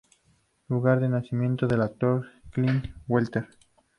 [0.67, 3.47] Lugar de nacimiento del actor Clint Walker.